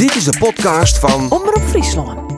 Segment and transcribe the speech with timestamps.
[0.00, 2.32] Dit is de podcast van Omroep Friesland.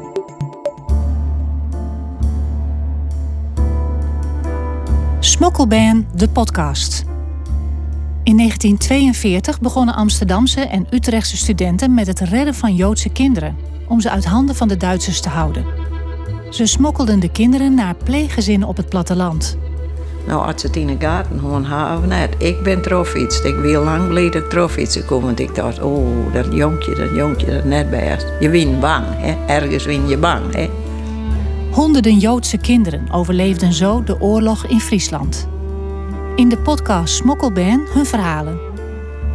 [5.21, 7.05] Smokkelban, de podcast.
[8.23, 13.57] In 1942 begonnen Amsterdamse en Utrechtse studenten met het redden van Joodse kinderen,
[13.89, 15.65] om ze uit handen van de Duitsers te houden.
[16.51, 19.57] Ze smokkelden de kinderen naar pleeggezinnen op het platteland.
[20.27, 22.35] Nou, als het in de gaten gewoon hebben net.
[22.39, 23.45] Ik ben trofietst.
[23.45, 25.27] Ik wil lang geleden trofietsen komen.
[25.27, 28.27] Want ik dacht, oh, dat jonkje, dat jonkje, dat net best.
[28.41, 29.37] Je wint bang, hè.
[29.47, 30.71] Ergens win je bang, hè.
[31.71, 35.49] Honderden Joodse kinderen overleefden zo de oorlog in Friesland.
[36.37, 38.59] In de podcast Smokkelban hun verhalen.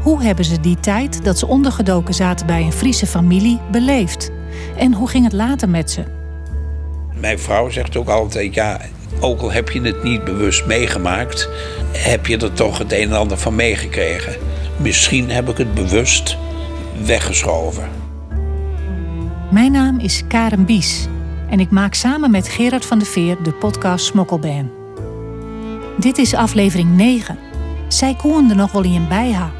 [0.01, 4.31] Hoe hebben ze die tijd dat ze ondergedoken zaten bij een Friese familie beleefd?
[4.77, 6.03] En hoe ging het later met ze?
[7.19, 8.79] Mijn vrouw zegt ook altijd, ja,
[9.19, 11.49] ook al heb je het niet bewust meegemaakt,
[11.91, 14.35] heb je er toch het een en ander van meegekregen.
[14.77, 16.37] Misschien heb ik het bewust
[17.05, 17.89] weggeschoven.
[19.51, 21.07] Mijn naam is Karen Bies
[21.49, 24.71] en ik maak samen met Gerard van der Veer de podcast Smokkelban.
[25.97, 27.37] Dit is aflevering 9.
[27.87, 29.51] Zij koende nog wel in bijha.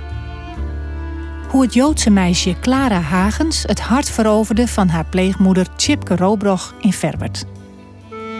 [1.50, 6.94] Hoe het Joodse meisje Clara Hagens het hart veroverde van haar pleegmoeder Chipke Robroch in
[6.94, 7.46] Verbert.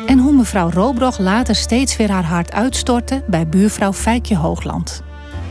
[0.08, 5.02] En hoe mevrouw Robroch later steeds weer haar hart uitstortte bij buurvrouw Fijkje Hoogland.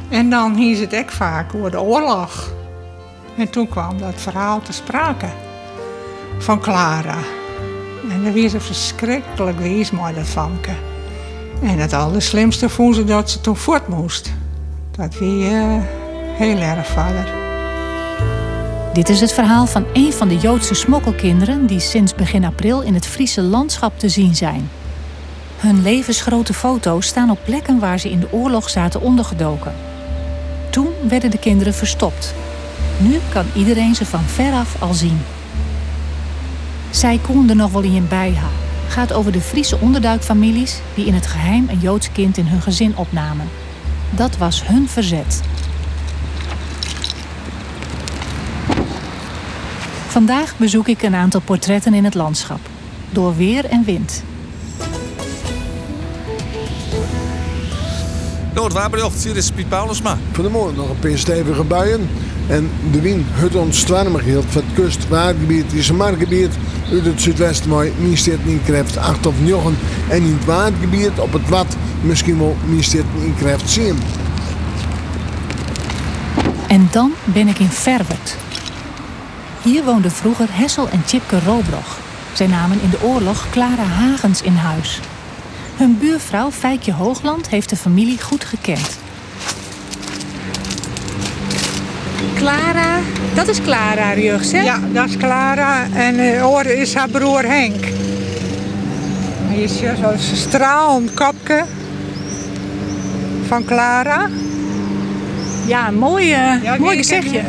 [0.08, 2.52] En dan hies het ook vaak over de oorlog.
[3.36, 5.26] En toen kwam dat verhaal te sprake
[6.38, 7.18] van Clara.
[8.10, 10.72] En dat was een verschrikkelijk wees mooi dat famke.
[11.62, 14.32] En het allerslimste vond ze dat ze toen voort moest.
[14.90, 15.74] Dat wie uh,
[16.36, 17.35] heel erg vader.
[18.96, 22.94] Dit is het verhaal van een van de Joodse smokkelkinderen die sinds begin april in
[22.94, 24.70] het Friese landschap te zien zijn.
[25.56, 29.74] Hun levensgrote foto's staan op plekken waar ze in de oorlog zaten ondergedoken.
[30.70, 32.34] Toen werden de kinderen verstopt.
[32.98, 35.20] Nu kan iedereen ze van veraf al zien.
[36.90, 38.48] Zij konden nog wel in een bijha.
[38.88, 42.96] Gaat over de Friese onderduikfamilies die in het geheim een Joods kind in hun gezin
[42.96, 43.48] opnamen.
[44.10, 45.40] Dat was hun verzet.
[50.16, 52.58] Vandaag bezoek ik een aantal portretten in het landschap.
[53.10, 54.22] Door weer en wind.
[58.54, 60.18] Noordwaarbejocht, hier is Piet Paulusma.
[60.32, 62.08] Vanmorgen nog een paar stevige buien.
[62.48, 63.86] En de wind hut ons
[64.24, 66.50] hield van het kustwaardgebied, is een markgebied
[66.92, 69.76] uit het zuidwesten mooi, minstens in krijgt 8 of 9.
[70.08, 73.98] En in het waardgebied op het wat misschien wel minstens in krijgt 10.
[76.68, 78.45] En dan ben ik in Verwert.
[79.66, 81.98] Hier woonden vroeger Hessel en Chipke Robroch.
[82.32, 85.00] Zij namen in de oorlog Clara Hagens in huis.
[85.76, 88.98] Hun buurvrouw Fijkje Hoogland heeft de familie goed gekend.
[92.34, 92.98] Clara,
[93.34, 94.60] dat is Clara Rjugs, hè?
[94.60, 95.86] Ja, dat is Clara.
[95.92, 97.84] En uh, oor is haar broer Henk.
[99.46, 101.64] Hij is zo'n stralend kopje
[103.46, 104.28] van Clara.
[105.66, 107.04] Ja, mooi, uh, Ja, mooi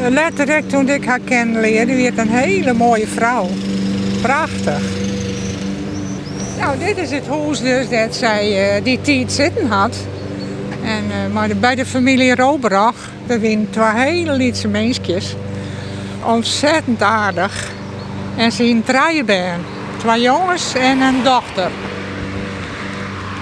[0.10, 3.50] Letterlijk toen ik haar kennen leerde, werd een hele mooie vrouw.
[4.22, 4.82] Prachtig.
[6.60, 9.96] Nou, dit is het huis dus dat zij eh, die tijd zitten had.
[10.84, 12.96] En, eh, maar de- bij de familie Roberach,
[13.26, 15.36] daar winnen twee hele lietse mensjes.
[16.26, 17.72] Ontzettend aardig.
[18.36, 19.60] En ze in draaien ben.
[19.98, 21.70] Twee jongens en een dochter.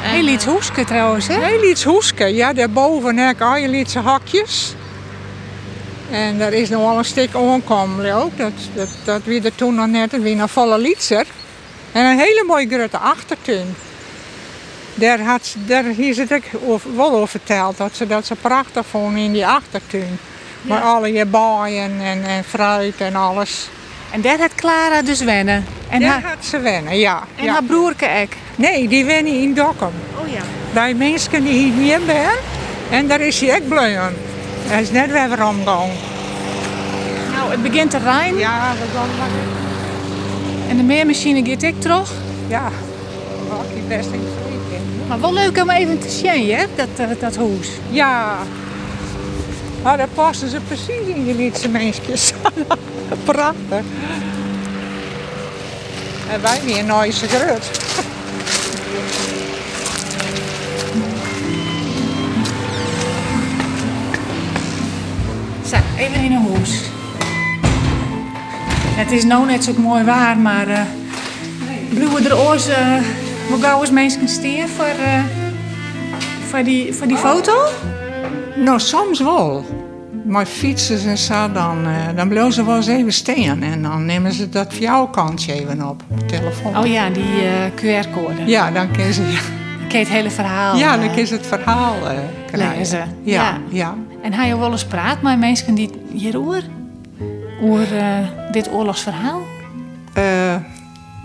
[0.07, 1.45] Heel iets hoeske trouwens, hè?
[1.45, 2.25] Heel iets hoeske.
[2.25, 4.73] Ja, daarboven heb ik al je lietse hakjes.
[6.11, 8.37] En daar is nog wel een stuk onkomelijk ook.
[8.37, 11.25] Dat, dat, dat wie er toen nog net, wie een volle lietser.
[11.91, 13.75] En een hele mooie grote achtertuin.
[14.93, 17.77] Daar, had, daar hier zit ik over, wel over verteld.
[17.77, 20.19] Dat ze dat ze prachtig vonden in die achtertuin.
[20.61, 23.69] Maar alle je baaien en, en fruit en alles.
[24.15, 25.65] En daar had Clara dus wennen.
[25.89, 27.23] En, daar haar, had ze wennen, ja.
[27.35, 27.51] en ja.
[27.51, 28.33] haar broerke ook.
[28.55, 29.91] Nee, die wennen in Dokkum.
[30.21, 30.41] Oh ja.
[30.73, 32.37] bij mensen die hier niet zijn.
[32.89, 34.13] En daar is hij ook blij om.
[34.65, 35.89] Hij is net weer omgegaan.
[37.33, 39.27] Nou, het begint te rijden Ja, dat dan maar.
[40.69, 42.11] en de meermachine gaat ik terug.
[42.47, 42.71] Ja,
[43.49, 44.27] had hij best in.
[45.07, 47.69] Maar wel leuk om even te zien, hè, dat, dat, dat huis.
[47.89, 48.37] Ja.
[49.85, 52.33] Maar daar passen ze precies in die lietse mensjes.
[53.23, 53.83] Prachtig.
[56.29, 57.63] En wij weer een nooit grut.
[65.65, 66.81] Zo, even in een huis.
[68.95, 70.67] Het is nou net zo mooi waar, maar...
[70.67, 70.79] eh
[71.89, 72.67] Bloeien er oors...
[72.67, 72.97] eh
[73.49, 75.23] hoe gauw is mensen steen voor, eh,
[76.49, 77.53] voor, die, voor die foto?
[78.55, 79.65] Nou, soms wel.
[80.25, 83.61] maar fietsen en zo, dan, uh, dan blijven ze wel eens even staan.
[83.61, 86.77] En dan nemen ze dat voor jouw kantje even op, op telefoon.
[86.77, 88.45] Oh ja, die uh, QR-code.
[88.45, 89.21] Ja, dan kun ze...
[89.85, 89.91] Ja.
[89.91, 90.77] Ken het hele verhaal.
[90.77, 92.09] Ja, dan kun ze het verhaal uh,
[92.51, 92.85] krijgen.
[92.85, 92.97] Ze.
[92.97, 93.95] Ja, ja, ja.
[94.21, 96.63] En hij je wel eens praat met mensen die hierover?
[97.61, 98.17] Over uh,
[98.51, 99.41] dit oorlogsverhaal?
[100.17, 100.44] Uh,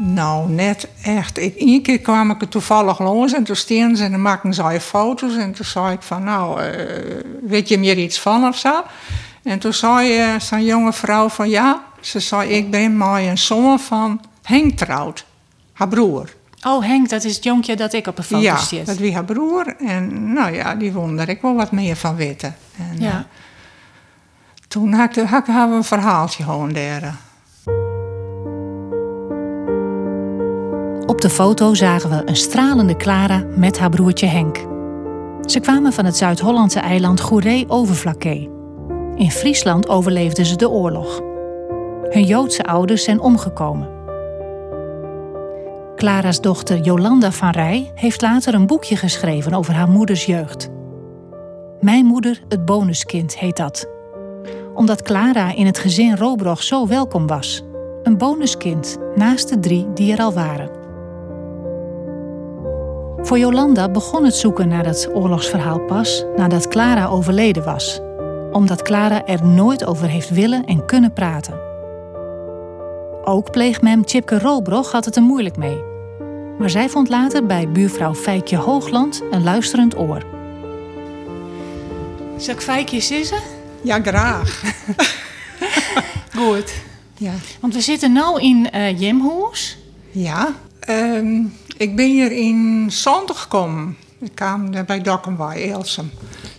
[0.03, 1.39] nou, net echt.
[1.39, 4.55] Ik, Eén keer kwam ik er toevallig los en toen steen ze en dan maakten
[4.55, 5.37] ze foto's.
[5.37, 6.71] En toen zei ik van, nou, uh,
[7.43, 8.83] weet je meer iets van of zo?
[9.43, 13.39] En toen zei uh, zo'n jonge vrouw van, ja, ze zei, ik ben maar een
[13.39, 15.27] zoon van Henk trouwd,
[15.73, 16.35] haar broer.
[16.67, 18.79] Oh, Henk, dat is het jonkje dat ik op een foto ja, zit.
[18.79, 19.77] Ja, dat wie haar broer.
[19.77, 22.57] En nou ja, die wonder ik wel wat meer van weten.
[22.79, 23.27] En, ja.
[24.69, 27.15] toen had ik, had ik een verhaaltje gewoon daar.
[31.11, 34.57] Op de foto zagen we een stralende Clara met haar broertje Henk.
[35.51, 38.51] Ze kwamen van het Zuid-Hollandse eiland Goeree-Overflakkee.
[39.15, 41.21] In Friesland overleefden ze de oorlog.
[42.03, 43.89] Hun Joodse ouders zijn omgekomen.
[45.97, 50.69] Clara's dochter Jolanda van Rij heeft later een boekje geschreven over haar moeders jeugd.
[51.81, 53.89] Mijn moeder, het bonuskind, heet dat.
[54.75, 57.63] Omdat Clara in het gezin Robroch zo welkom was.
[58.03, 60.80] Een bonuskind naast de drie die er al waren.
[63.31, 68.01] Voor Jolanda begon het zoeken naar het oorlogsverhaal pas nadat Clara overleden was,
[68.53, 71.61] omdat Clara er nooit over heeft willen en kunnen praten.
[73.25, 75.83] Ook pleegmem Chipke Robroch had het er moeilijk mee.
[76.59, 80.25] Maar zij vond later bij buurvrouw Fijkje Hoogland een luisterend oor.
[82.37, 83.41] Zal ik Fijkje sissen?
[83.83, 84.63] Ja, graag.
[86.37, 86.73] Goed.
[87.17, 87.33] Ja.
[87.61, 89.79] Want we zitten nu in uh, Jimhoes.
[90.11, 90.55] Ja.
[90.89, 93.97] Um, ik ben hier in Zondag gekomen.
[94.19, 96.11] Ik kwam bij Dokkenwaai, Elsum.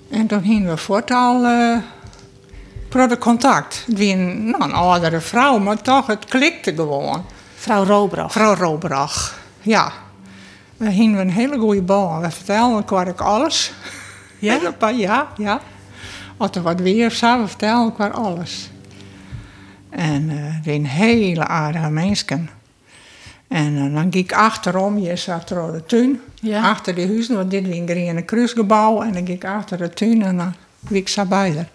[0.10, 1.78] En toen gingen we voortal uh,
[2.90, 3.86] de contact.
[3.96, 7.26] Een, nou, een oudere vrouw, maar toch, het klikte gewoon.
[7.56, 8.32] Vrouw Robroch.
[8.32, 9.92] Vrouw Robroch, ja.
[10.78, 12.20] We gingen een hele goede bal.
[12.20, 13.72] We vertelden elkaar ook alles.
[14.40, 14.60] Ja?
[14.96, 15.62] ja, ja.
[16.38, 18.70] Als er wat weer of zo, we vertelden elkaar alles.
[19.90, 22.50] En uh, het een hele aardige mensen.
[23.52, 26.70] En uh, dan ging ik achterom, je zat er de tuin, ja.
[26.70, 29.02] achter de huizen, want dit was een Kruisgebouw.
[29.02, 30.54] En dan ging ik achter de tuin en dan
[30.88, 31.68] ging ik zo bij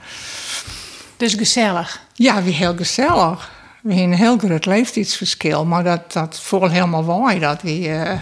[1.16, 2.00] Dus gezellig?
[2.14, 3.50] Ja, wie heel gezellig.
[3.82, 7.38] We hebben een heel groot leeftijdsverschil, maar dat, dat voelt helemaal mooi.
[7.38, 8.12] Dat wie uh,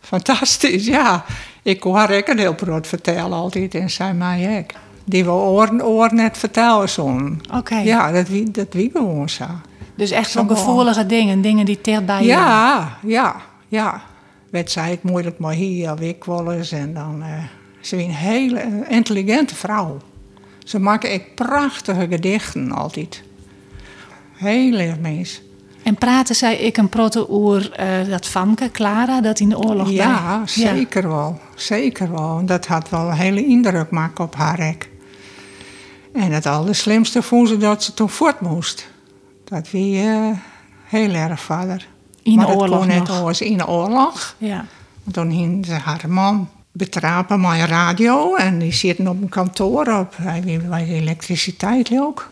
[0.00, 1.24] fantastisch, ja.
[1.62, 4.70] Ik hoor ik een heel brood vertellen altijd en zij mij ook.
[5.04, 7.42] Die we oor, oor net vertellen zo'n.
[7.46, 7.56] Oké.
[7.56, 7.84] Okay.
[7.84, 9.46] Ja, dat wie, dat wie gewoon zo.
[9.94, 13.36] Dus echt van gevoelige dingen, dingen die dicht bij je Ja, ja,
[13.68, 14.02] ja.
[14.50, 16.72] Werd zij het moeilijk, maar hier ik wel eens.
[16.72, 17.26] En dan, uh,
[17.80, 19.98] ze is een hele intelligente vrouw.
[20.64, 23.22] Ze maken echt prachtige gedichten altijd.
[24.32, 25.42] Heel mens.
[25.82, 29.90] En praten zij ik een proto oer uh, dat Famke, Clara, dat in de oorlog
[29.90, 30.46] Ja, bij...
[30.46, 31.08] zeker ja.
[31.08, 31.40] wel.
[31.54, 32.42] Zeker wel.
[32.44, 34.88] Dat had wel een hele indruk maken op haar rek.
[36.12, 38.92] En het allerslimste vond ze dat ze toen voort moest.
[39.44, 40.30] Dat wie uh,
[40.84, 41.86] heel erg vader.
[42.22, 44.34] In maar de oorlog net in de oorlog.
[44.38, 44.64] Ja.
[45.02, 48.34] Want toen ging ze haar man betrapen met een radio.
[48.34, 50.16] En die zitten op een kantoor op.
[50.16, 52.30] Hij bij elektriciteit ook.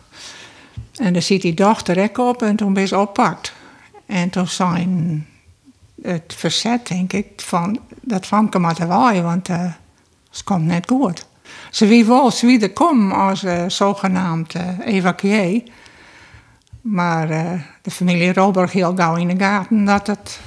[0.95, 3.53] En daar zit die dochter ook op en toen ben ze oppakt.
[4.05, 5.27] En toen zijn
[6.01, 9.71] het verzet, denk ik, van dat Famke maar te waaien, want uh,
[10.29, 11.25] het komt net goed.
[11.71, 15.63] Ze wie wel, ze wie er komen als uh, zogenaamd uh, evacuee.
[16.83, 20.39] Maar uh, de familie Roberg heel gauw in de gaten dat het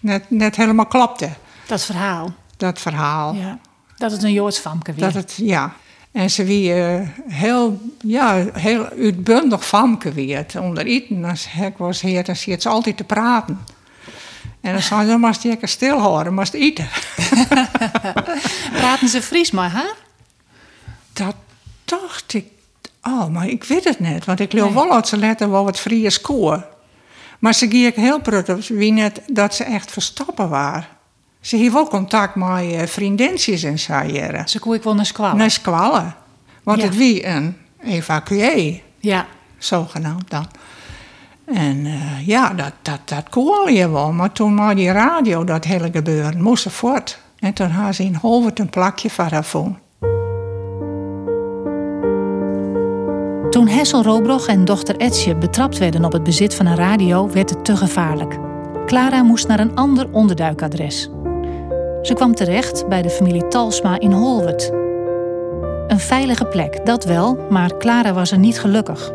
[0.00, 1.28] net, net helemaal klopte.
[1.66, 2.34] Dat verhaal.
[2.56, 3.34] Dat verhaal.
[3.34, 3.58] Ja.
[3.96, 5.04] Dat het een Joods famke weer.
[5.04, 5.72] Dat het, ja.
[6.12, 10.56] En ze wie uh, heel, ja, heel uitbundig famke werd.
[10.56, 13.60] Onder eten, als ik was heer, dan zit ze altijd te praten.
[14.60, 16.88] En dan zei ze, dan moest je even stilhouden, moest eten.
[18.80, 19.84] Praten ze Fries maar, hè?
[21.12, 21.34] Dat
[21.84, 22.44] dacht ik
[23.02, 24.24] Oh, maar ik weet het net.
[24.24, 24.72] Want ik nee.
[24.72, 26.66] wel dat ze letten wel wat vrije score.
[27.38, 28.68] Maar ze ging heel pruttig.
[28.68, 30.86] Wie net dat ze echt verstoppen waren.
[31.40, 34.00] Ze heeft wel contact met uh, vriendinnetjes en zo.
[34.44, 35.36] Ze kon ik wel naar squallen.
[35.36, 36.14] Naar squallen.
[36.62, 36.84] Want Ja.
[36.84, 39.26] het wie een evacuee, Ja.
[39.58, 40.46] zogenaamd dan.
[41.54, 44.12] En eh, ja, dat, dat, dat kon je wel.
[44.12, 47.18] Maar toen maar die radio, dat hele gebeuren, moest ze voort.
[47.38, 49.74] En toen had ze in Holwert een plakje van haar phone.
[53.60, 57.50] Toen Hessel Robroch en dochter Etsje betrapt werden op het bezit van een radio, werd
[57.50, 58.38] het te gevaarlijk.
[58.86, 61.10] Clara moest naar een ander onderduikadres.
[62.02, 64.70] Ze kwam terecht bij de familie Talsma in Holwert.
[65.88, 69.12] Een veilige plek, dat wel, maar Clara was er niet gelukkig.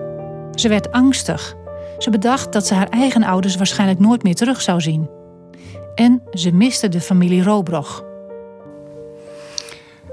[0.55, 1.55] Ze werd angstig.
[1.97, 5.09] Ze bedacht dat ze haar eigen ouders waarschijnlijk nooit meer terug zou zien.
[5.95, 8.03] En ze miste de familie Robroch.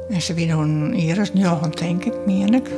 [0.09, 2.71] En ze weer toen hier is nog denk ik, meen ik.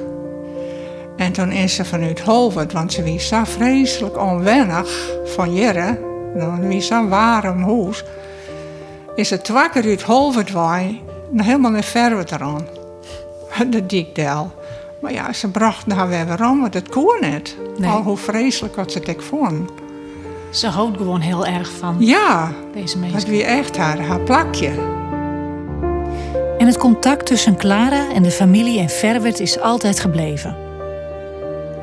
[1.17, 5.99] En toen is ze vanuit Holwert, want ze was zo vreselijk onwennig van Jere.
[6.39, 8.05] Dan was zo'n warm huis.
[9.15, 11.01] Is ze twee keer uit Holwert waai,
[11.37, 12.67] helemaal naar Verwert eraan.
[13.71, 14.51] De dikdel.
[15.01, 17.57] Maar ja, ze bracht daar weer waarom, want het kon niet.
[17.79, 17.91] Nee.
[17.91, 19.71] Al hoe vreselijk wat ze het ook vond.
[20.51, 23.31] Ze houdt gewoon heel erg van Ja, deze dat mensen.
[23.31, 24.71] wie echt haar, haar plakje.
[26.59, 30.57] En het contact tussen Clara en de familie in Verwert is altijd gebleven.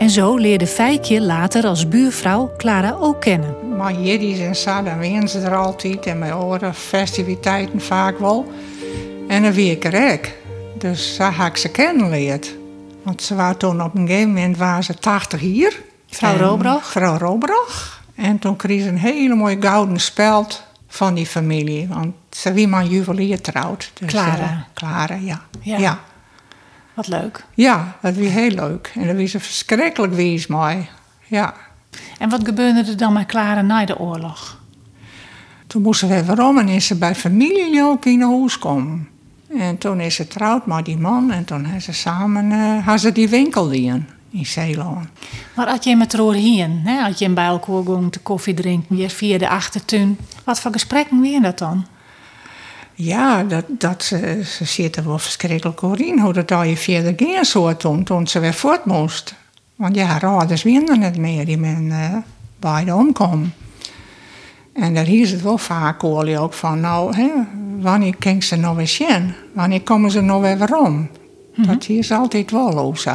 [0.02, 3.76] En zo leerde Fijkje later als buurvrouw Clara ook kennen.
[3.78, 6.06] Maar jiddies en zo, dan winnen ze er altijd.
[6.06, 8.52] En bij andere festiviteiten vaak wel.
[9.28, 10.26] En dan wie ik er ook.
[10.78, 12.56] Dus zo heb ik ze kennenleerd.
[13.04, 15.82] Want ze waren toen op een gegeven moment waren ze 80 hier.
[16.10, 16.92] Vrouw Robroch?
[16.92, 18.02] Vrouw Robroch.
[18.16, 21.88] En toen kreeg ze een hele mooie gouden speld van die familie.
[21.88, 23.92] Want ze wie maar juwelier trouwd.
[23.94, 24.40] Dus, Clara.
[24.40, 25.42] eh, Clara, ja.
[25.62, 25.78] Ja.
[25.78, 26.00] ja.
[27.54, 27.96] Ja.
[28.02, 28.16] Wat leuk.
[28.16, 28.92] dat was heel leuk.
[28.96, 30.90] En dat was een verschrikkelijk wees mooi.
[31.28, 31.54] Ja.
[32.18, 34.60] En wat gebeurde er dan met Clara na de oorlog?
[35.68, 39.08] Toen moesten we waarom en is ze bij familie ook in huis komen.
[39.58, 43.12] En toen is ze trouwd met die man en toen hebben ze samen hadden ze
[43.12, 45.08] die winkel in, in Zeeland.
[45.56, 47.00] Maar had je met Roor hier, hè?
[47.00, 50.18] had je bij elkaar te koffie drinken weer via de achtertuin.
[50.44, 51.86] Wat voor gesprekken weer dat dan?
[52.94, 57.14] Ja, dat, dat ze, ze zitten wel verschrikkelijk hoor in hoe dat al je verder
[57.18, 59.34] ging zo toen, toen ze weer voort moest.
[59.76, 62.18] Want ja, haar ouders winnen niet meer, die men eh
[62.62, 63.54] beide omkomen.
[64.74, 67.30] En daar is het wel vaak hoor ook van, nou, hè,
[67.80, 69.34] wanneer kan ze nou weer zien?
[69.54, 71.10] Wanneer komen ze nou weer waarom?
[71.56, 73.12] Dat is altijd wel hè.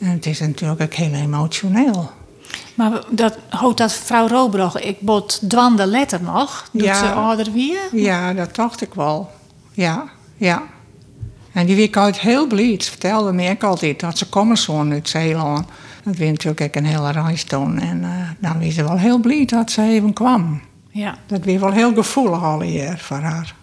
[0.00, 2.10] En het is natuurlijk ook heel emotioneel.
[2.74, 6.94] Maar dat, houdt dat vrouw Robroch, ik bot dwande letter nog, doet Ja.
[6.98, 7.80] ze ouder weer?
[7.92, 9.30] Ja, dat dacht ik wel.
[9.72, 10.04] Ja,
[10.36, 10.62] ja.
[11.52, 12.76] En die week uit heel blij.
[12.80, 15.66] Ze vertelde me ook altijd dat ze komen zo uit Zeeland.
[16.04, 17.44] Dat was natuurlijk een hele reis.
[17.46, 20.60] En eh, dan was ze wel heel blij dat ze even kwam.
[20.90, 21.18] Ja.
[21.26, 23.54] Dat was wel heel gevoelig al hier voor haar.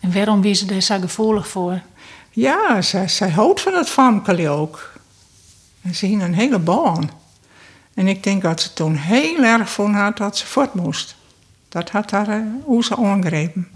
[0.00, 1.80] En waarom was ze er zo gevoelig voor?
[2.30, 4.92] Ja, zij, zij houdt van het famke ook.
[5.82, 7.10] En ze hing een hele baan.
[7.94, 11.16] En ik denk dat ze toen heel erg vond had dat ze voort moest.
[11.68, 12.28] Dat had haar
[12.68, 13.68] uh, aangrepen.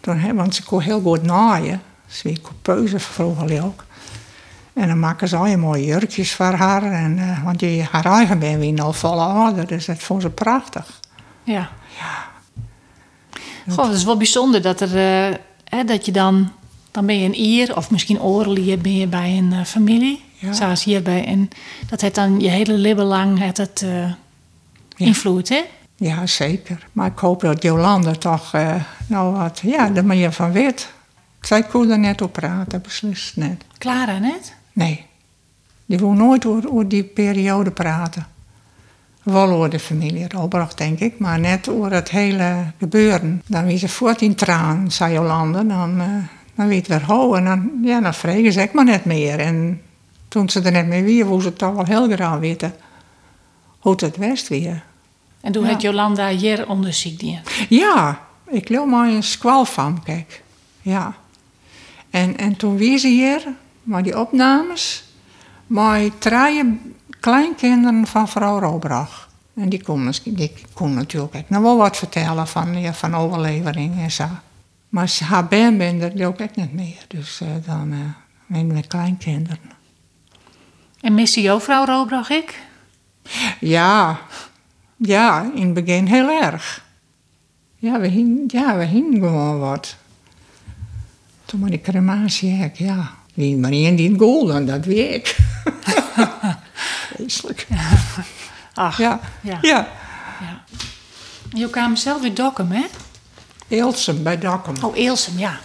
[0.00, 1.82] Toen, want ze kon heel goed naaien.
[2.06, 3.84] Ze was coupeuse vroeger ook.
[4.72, 6.82] En dan maken ze al je mooie jurkjes voor haar.
[6.82, 10.30] En, eh, want die, haar eigen ben wie al volle ouder, dus dat vond ze
[10.30, 11.00] prachtig.
[11.44, 11.70] Ja.
[13.68, 16.52] Goh, dat is wel bijzonder dat, er, eh, hè, dat je dan,
[16.90, 20.24] dan ben je een ier of misschien oorlier ben je bij een familie.
[20.42, 20.52] Ja.
[20.52, 21.24] Zoals hierbij.
[21.24, 21.48] En
[21.88, 24.12] dat het dan je hele leven lang het, het eh,
[24.96, 25.60] invloed, hè?
[25.96, 26.86] Ja, zeker.
[26.92, 28.74] Maar ik hoop dat Jolanda toch eh,
[29.06, 30.92] nou wat, ja, de manier van weet.
[31.40, 33.64] Zij kon er net op praten, beslist net.
[33.78, 34.54] Clara net?
[34.72, 35.04] Nee,
[35.86, 38.26] die wil nooit over, over die periode praten.
[39.22, 43.42] Wel over de familie Robert, denk ik, maar net over het hele gebeuren.
[43.46, 46.06] Dan wie ze voort in traan, zei Jolande, dan, eh
[46.54, 47.36] dan weet weer hoe.
[47.36, 49.38] En dan, ja, dan vregen ze maar net meer.
[49.38, 49.80] En
[50.32, 52.74] toen ze er net mee weer, wou ze het toch wel heel graag weten
[53.78, 54.82] hoe het west weer.
[55.40, 55.70] En toen Ja.
[55.70, 57.40] had Jolanda hier onderzoek die.
[57.68, 60.42] Ja, ik wil maar een squal van, kijk.
[60.82, 61.14] Ja.
[62.10, 63.42] En, en toen wie ze hier,
[63.82, 65.04] maar die opnames,
[65.66, 66.80] maar drie
[67.20, 69.28] kleinkinderen van vrouw Robrach.
[69.54, 73.98] En die kon, die kon natuurlijk ook nog wel wat vertellen van, ja, van overlevering
[74.00, 74.24] en zo.
[74.88, 77.04] Maar ze- haar ben ben er ook echt niet meer.
[77.08, 77.98] Dus eh, dan eh
[78.46, 79.58] met mijn kleinkinderen.
[81.02, 82.58] En miste jouw vrouw Robrach ik?
[83.60, 84.20] Ja,
[84.96, 86.84] ja, in het begin heel erg.
[87.76, 89.96] Ja, we hingen, ja, we hingen gewoon wat.
[91.44, 93.10] Toen maar die crematie, ja.
[93.34, 95.36] Wie maar één die golden, dat weet ik.
[97.14, 97.66] Vreselijk.
[98.74, 99.58] Ach, Ja, ja.
[99.62, 99.88] ja.
[100.40, 100.64] ja.
[101.52, 102.84] Je kwam zelf weer Dokkum, hè?
[103.68, 104.74] Eelsem bij Dokkum.
[104.82, 105.58] Oh, Eelsem, ja.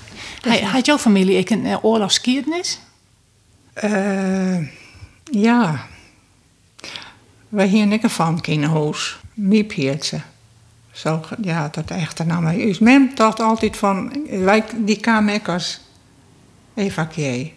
[0.63, 2.79] Had jouw familie ik een uh, oorlogskiernis?
[3.73, 4.57] Eh,
[5.31, 5.85] ja.
[7.49, 9.19] Wij hier een van in huis.
[9.33, 10.19] Miep heet ze.
[10.91, 12.47] Zo, ja, dat echte naam.
[12.47, 14.25] Uw mem dacht altijd van,
[14.75, 15.79] die kwam ik als
[16.73, 17.53] evacuee.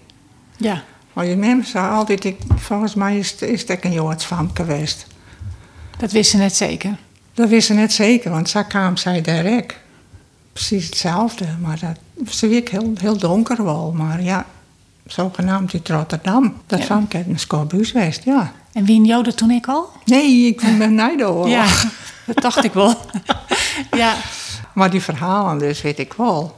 [0.57, 0.83] Ja.
[1.13, 5.07] Maar je mem zei altijd, ik, volgens mij is het, is het een joodsvam geweest.
[5.99, 6.97] Dat wist ze net zeker.
[7.35, 9.75] Dat wist ze net zeker, want zo kwam zij direct.
[10.53, 13.93] Precies hetzelfde, maar dat, ze werd heel, heel donker wel.
[13.93, 14.47] Maar ja,
[15.13, 16.55] zogenaamd uit Rotterdam.
[16.67, 17.03] Dat Ja.
[17.09, 18.53] ik een Scorbuus geweest, ja.
[18.73, 19.89] En wie Joden toen ik al?
[20.05, 21.49] Nee, ik ben oorlog.
[21.49, 21.67] Ja,
[22.27, 22.95] dat dacht ik wel.
[24.03, 24.15] ja.
[24.75, 26.57] Maar die verhalen dus weet ik wel.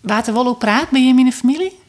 [0.00, 1.82] Water wel op praat bij je in de familie?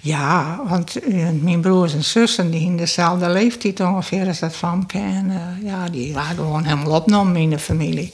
[0.00, 4.84] Ja, want eh, mijn broers en zussen die in dezelfde leeftijd ongeveer als dat van.
[4.92, 8.12] En eh, ja, die waren gewoon helemaal opgenomen in de familie.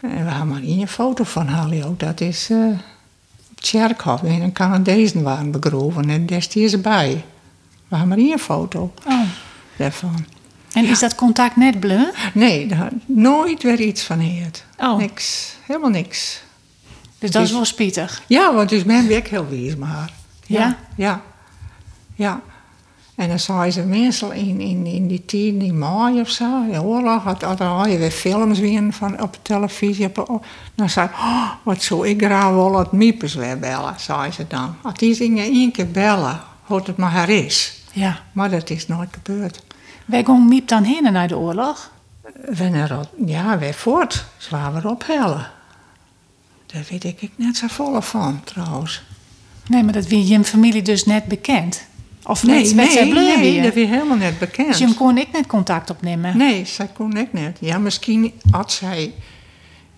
[0.00, 2.00] En we hebben maar één foto van Hallie ook.
[2.00, 2.58] Dat is eh,
[3.62, 4.22] Tjerkhof.
[4.22, 6.10] En een Canadezen waren begroven.
[6.10, 7.24] En daar is ze bij.
[7.88, 9.20] We hebben maar één foto Oh.
[9.76, 10.24] daarvan.
[10.72, 12.04] En is dat contact net bleu?
[12.34, 14.64] Nee, daar nooit weer iets van gehoord.
[14.78, 14.96] Oh.
[14.98, 15.54] Niks.
[15.66, 16.42] Helemaal niks.
[17.18, 18.22] Dus dat is Dus- wel spietig.
[18.26, 20.12] Ja, want dus mijn werk heel wees maar.
[20.46, 20.76] Ja?
[20.96, 21.20] Ja.
[22.14, 22.40] Ja.
[23.22, 26.82] En dan zei ze meestal in, in, in die tien, in mei of zo, de
[26.82, 30.16] oorlog, had, had, had je weer films weer van, op televisie.
[30.26, 34.30] Op, dan zei ze, oh, wat zou ik graag wel het miepers weer bellen, zei
[34.32, 34.74] ze dan.
[34.82, 37.82] Als die zingen één keer bellen, hoort het maar haar is.
[37.92, 38.20] Ja.
[38.32, 39.62] Maar dat is nooit gebeurd.
[40.04, 41.90] Wij gingen Miep dan heen naar de oorlog.
[42.88, 44.24] Dat- ja, weer voort.
[44.50, 45.50] Waren weer ophellen.
[46.66, 49.02] Daar weet ik net zo vol van, trouwens.
[49.66, 51.90] Nee, maar dat wie je familie dus net bekend.
[52.24, 53.62] Of net, nee, bleu nee, weer?
[53.62, 54.68] dat is helemaal net bekend.
[54.68, 56.36] Dus je kon ik net contact opnemen.
[56.36, 57.56] Nee, zij kon ik net.
[57.60, 59.12] Ja, misschien had zij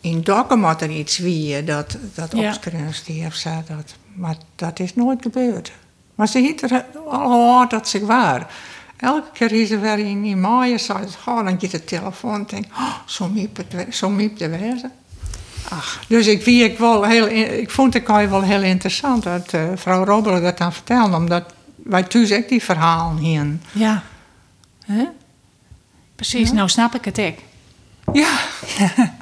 [0.01, 2.49] in Dokkum er iets wie dat, dat Ja.
[2.49, 3.51] opschrijft of zo.
[3.69, 5.73] Dat, maar dat is nooit gebeurd.
[6.15, 8.53] Maar ze hield er al hard dat ze waar.
[8.97, 12.35] Elke keer is ze weer in, in maaien, zei ze, oh, dan je de telefoon
[12.35, 14.93] en denk, oh, zo miep het, we- zo miep de wezen.
[15.69, 17.27] Ach, dus ik, wie ik, wel heel,
[17.59, 21.54] ik vond het wel heel interessant dat eh, mevrouw Robber dat dan vertelde, omdat
[21.85, 23.63] wij thuis ook die verhalen hien.
[23.73, 24.03] Ja,
[26.17, 26.53] precies.
[26.53, 27.39] Nou snap ik het ik.
[28.13, 28.39] Ja,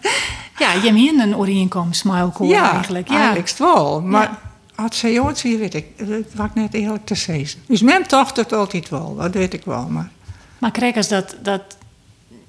[0.59, 2.04] Ja, je hebt hier een overeenkomst,
[2.40, 3.09] ja, eigenlijk.
[3.09, 3.16] Ja.
[3.16, 4.02] eigenlijk wel.
[4.02, 4.38] Maar Ja.
[4.75, 7.61] had ze ooit zie weet ik, dat was ik net eerlijk te zeggen.
[7.66, 9.88] Dus men dacht het altijd wel, dat weet ik wel.
[9.88, 10.11] Maar
[10.59, 11.62] Maar kijk eens dat, dat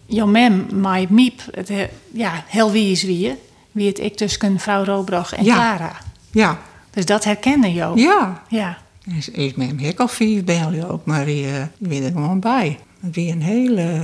[0.05, 1.71] jouw mem, my Miep, het
[2.13, 3.35] ja, heel wie is wie,
[3.71, 5.53] wie het ik tussen mevrouw Robroch en Ja.
[5.55, 5.91] Clara.
[6.31, 6.57] ja,
[6.91, 7.99] Dus dat herkende jou.
[7.99, 8.41] ja.
[8.47, 8.77] Ja.
[9.17, 12.79] Is, is met hem vier bij ook, maar die, eh, die er gewoon bij.
[12.99, 14.01] Die een hele...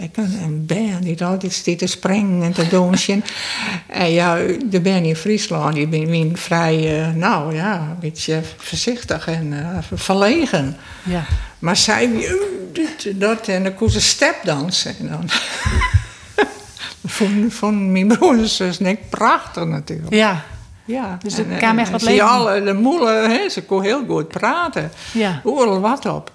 [0.00, 3.24] Ik een, een band die altijd zit te springen en te dansen.
[3.86, 4.36] en ja,
[4.70, 9.52] de band in Friesland, die ben, ben vrij, eh, nou ja, een beetje voorzichtig en
[9.52, 10.76] eh, verlegen.
[11.02, 11.24] ja.
[11.58, 12.34] Maar zij, wie, eh,
[12.72, 14.94] dit dat, en dan kon ze stepdansen.
[14.98, 15.28] En dan
[17.04, 18.78] vond, vond mijn broer en zus
[19.10, 20.14] prachtig natuurlijk.
[20.14, 20.44] Ja.
[20.86, 22.26] Ja, Dus kwam echt wat leven.
[22.28, 24.90] alle, de moeder, hè, ze kon heel goed praten.
[25.12, 25.40] Ja.
[25.44, 26.32] Overal wat op.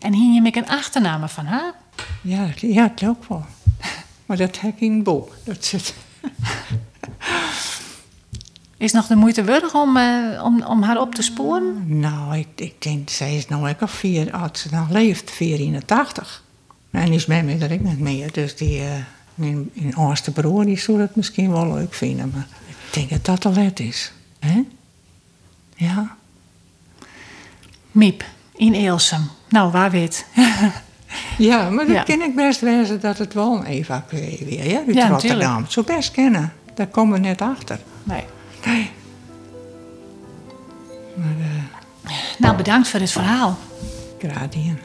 [0.00, 1.72] En hier je ik een achternaam van haar.
[2.22, 3.44] Ja, dat- ja, dat ook wel.
[4.26, 5.32] Maar dat heb ik in het boek.
[5.44, 5.94] Dat zit.
[8.78, 11.98] Is nog de moeite waard om, eh, om, om haar op te sporen?
[12.00, 16.42] Nou, ik, ik denk, zij is nou ook al vier, als ze dan leeft, 84.
[16.90, 18.32] En is met mij dat niet meer.
[18.32, 18.86] Dus die, eh
[19.34, 22.30] mijn, mijn oudste broer, die zou het misschien wel leuk vinden.
[22.34, 22.46] Maar
[22.86, 24.12] ik denk dat dat al het is.
[24.40, 24.62] hè?
[25.74, 26.16] Ja.
[27.92, 28.24] Miep,
[28.56, 29.28] in Eelsum.
[29.48, 30.26] Nou, waar weet.
[31.38, 32.02] Ja, maar dat Ja.
[32.02, 35.38] ken ik best wezen dat het wel een evacuee weer, ja, uit Ja, Rotterdam.
[35.38, 35.72] natuurlijk.
[35.72, 36.52] Zo best kennen.
[36.74, 37.78] Daar komen we net achter.
[38.02, 38.24] Nee.
[38.64, 38.90] Nee.
[41.14, 43.58] Maar eh Nou, bedankt voor dit verhaal.
[44.18, 44.78] gradien.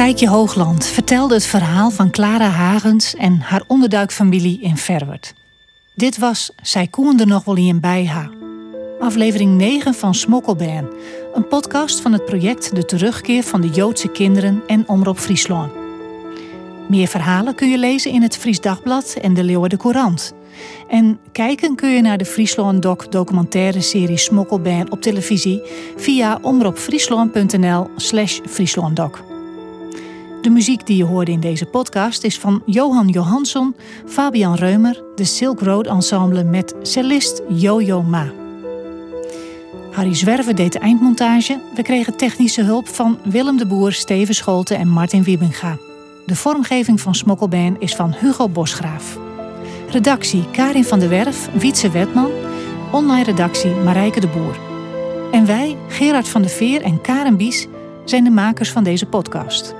[0.00, 5.34] Fijkje Hoogland vertelde het verhaal van Clara Hagens en haar onderduikfamilie in Verwert.
[5.94, 8.30] Dit was Zij koende nog wel in bij haar.
[9.00, 10.88] Aflevering 9 van Smokkelbaan,
[11.34, 15.72] een podcast van het project De Terugkeer van de Joodse Kinderen en Omroep Friesland.
[16.88, 20.32] Meer verhalen kun je lezen in het Fries Dagblad en de Leeuwarden Courant.
[20.88, 25.62] En kijken kun je naar de Friesland Doc documentaire serie Smokkelbaan op televisie
[25.96, 29.29] via omroepfriesland.nl slash frieslanddoc.
[30.40, 33.74] De muziek die je hoorde in deze podcast is van Johan Johansson,
[34.06, 38.32] Fabian Reumer, de Silk Road Ensemble met cellist Jojo Ma.
[39.90, 41.60] Harry Zwerver deed de eindmontage.
[41.74, 45.78] We kregen technische hulp van Willem de Boer, Steven Scholte en Martin Wiebenga.
[46.26, 49.18] De vormgeving van Smokkelbaan is van Hugo Bosgraaf.
[49.90, 52.30] Redactie Karin van der Werf, Wietse Wetman.
[52.92, 54.58] Online redactie Marijke de Boer.
[55.32, 57.66] En wij, Gerard van der Veer en Karen Bies,
[58.04, 59.74] zijn de makers van deze podcast.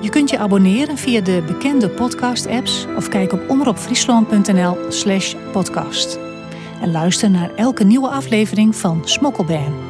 [0.00, 6.18] Je kunt je abonneren via de bekende podcast-apps of kijk op omroepfriesland.nl slash podcast.
[6.80, 9.87] En luister naar elke nieuwe aflevering van Smokkelbaan.